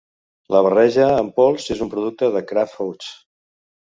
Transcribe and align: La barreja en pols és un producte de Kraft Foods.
La 0.53 0.59
barreja 0.67 1.09
en 1.17 1.27
pols 1.35 1.67
és 1.77 1.83
un 1.85 1.91
producte 1.93 2.31
de 2.37 2.43
Kraft 2.53 2.75
Foods. 2.79 3.13